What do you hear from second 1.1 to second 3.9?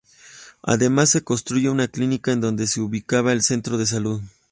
se construye una clínica en donde se ubicaba el centro de